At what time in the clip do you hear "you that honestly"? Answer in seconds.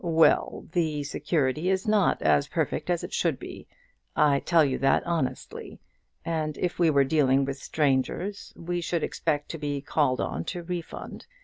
4.65-5.79